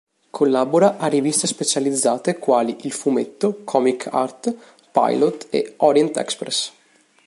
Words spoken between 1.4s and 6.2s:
specializzate quali "Il fumetto", "Comic Art", "Pilot" e "Orient